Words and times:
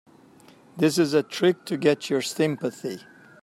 This 0.77 0.97
is 0.97 1.13
a 1.13 1.21
trick 1.21 1.63
to 1.65 1.77
get 1.77 2.09
your 2.09 2.23
sympathy. 2.23 3.01